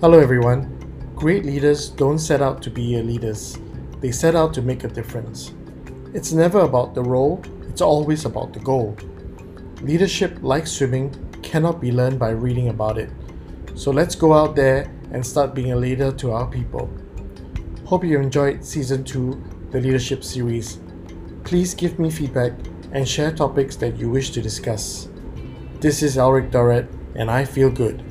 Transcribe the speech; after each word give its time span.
Hello, 0.00 0.18
everyone. 0.18 0.64
Great 1.14 1.44
leaders 1.44 1.90
don't 1.90 2.18
set 2.18 2.40
out 2.40 2.62
to 2.62 2.70
be 2.70 2.96
leaders, 3.02 3.58
they 4.00 4.10
set 4.10 4.34
out 4.34 4.54
to 4.54 4.62
make 4.62 4.82
a 4.82 4.88
difference. 4.88 5.52
It's 6.14 6.32
never 6.32 6.60
about 6.60 6.94
the 6.94 7.02
role, 7.02 7.44
it's 7.68 7.82
always 7.82 8.24
about 8.24 8.54
the 8.54 8.60
goal. 8.60 8.96
Leadership, 9.82 10.38
like 10.40 10.66
swimming, 10.66 11.12
cannot 11.42 11.82
be 11.82 11.92
learned 11.92 12.18
by 12.18 12.30
reading 12.30 12.70
about 12.70 12.96
it. 12.96 13.10
So 13.74 13.90
let's 13.90 14.14
go 14.14 14.32
out 14.32 14.56
there 14.56 14.90
and 15.12 15.24
start 15.24 15.54
being 15.54 15.72
a 15.72 15.76
leader 15.76 16.10
to 16.12 16.32
our 16.32 16.46
people. 16.46 16.88
Hope 17.84 18.02
you 18.02 18.18
enjoyed 18.18 18.64
Season 18.64 19.04
2, 19.04 19.68
the 19.70 19.82
Leadership 19.82 20.24
Series. 20.24 20.78
Please 21.44 21.74
give 21.74 21.98
me 21.98 22.10
feedback 22.10 22.52
and 22.92 23.06
share 23.06 23.32
topics 23.32 23.76
that 23.76 23.98
you 23.98 24.08
wish 24.08 24.30
to 24.30 24.40
discuss. 24.40 25.08
This 25.80 26.02
is 26.02 26.16
Alric 26.16 26.50
Dorret, 26.50 26.88
and 27.16 27.30
I 27.30 27.44
feel 27.44 27.68
good. 27.68 28.09